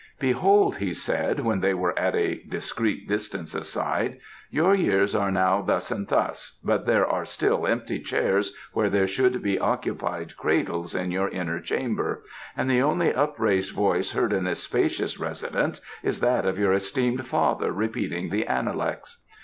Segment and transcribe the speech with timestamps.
[0.19, 4.17] "Behold!" he said, when they were at a discreet distance aside,
[4.49, 9.05] "your years are now thus and thus, but there are still empty chairs where there
[9.05, 12.23] should be occupied cradles in your inner chamber,
[12.57, 17.23] and the only upraised voice heard in this spacious residence is that of your esteemed
[17.27, 19.21] father repeating the Analects.